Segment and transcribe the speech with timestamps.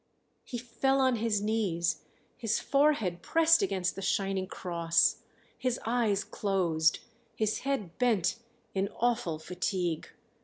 [0.43, 2.01] He fell on his knees,
[2.35, 5.17] his forehead pressed against the shining cross,
[5.59, 7.01] his eyes closed,
[7.35, 8.37] his head bent
[8.73, 10.07] in awful fatigue.